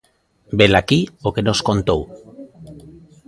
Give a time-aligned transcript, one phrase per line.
[0.59, 2.01] Velaquí aquí o que nos contou.